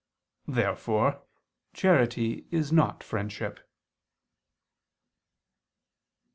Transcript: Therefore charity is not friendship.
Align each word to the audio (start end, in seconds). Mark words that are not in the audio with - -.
Therefore 0.47 1.27
charity 1.75 2.47
is 2.49 2.71
not 2.71 3.03
friendship. 3.03 3.59